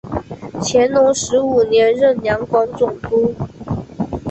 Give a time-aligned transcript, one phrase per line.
[0.63, 3.35] 乾隆十五年任两广总督。